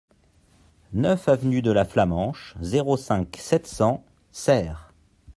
neuf 0.93 1.27
avenue 1.29 1.61
de 1.61 1.69
la 1.71 1.85
Flamenche, 1.85 2.55
zéro 2.59 2.97
cinq, 2.97 3.37
sept 3.39 3.67
cents 3.67 4.03
Serres 4.31 4.95